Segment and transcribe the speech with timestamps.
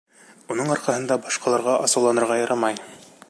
[0.53, 2.83] Уның арҡаһында башҡаларға асыуланырға ярамай.